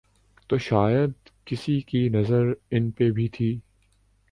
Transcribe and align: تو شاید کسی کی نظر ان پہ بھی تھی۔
تو 0.49 0.57
شاید 0.57 1.11
کسی 1.45 1.81
کی 1.81 2.09
نظر 2.09 2.51
ان 2.71 2.91
پہ 2.91 3.11
بھی 3.11 3.27
تھی۔ 3.27 3.59